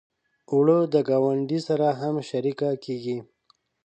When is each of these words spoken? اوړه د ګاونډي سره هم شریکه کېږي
اوړه 0.51 0.77
د 0.93 0.95
ګاونډي 1.09 1.59
سره 1.67 1.87
هم 2.01 2.15
شریکه 2.29 2.69
کېږي 2.83 3.17